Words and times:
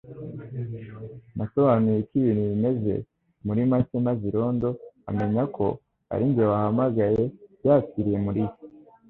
Nasobanuye 1.37 1.97
uko 2.03 2.13
ibintu 2.21 2.43
bimeze 2.51 2.93
muri 3.45 3.61
make 3.71 3.95
maze 4.07 4.23
irondo 4.31 4.69
amenya 5.09 5.43
ko 5.55 5.65
ari 6.13 6.23
njye 6.29 6.43
wahamagaye 6.51 7.23
yakiriye 7.65 8.17
Mulisa. 8.25 8.61